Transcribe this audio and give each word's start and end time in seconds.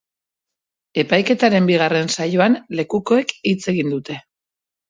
Epaiketaren 1.03 1.69
bigarren 1.71 2.11
saioan 2.15 2.57
lekukoek 2.81 3.37
hitz 3.53 3.57
egin 3.75 3.97
dute. 3.97 4.19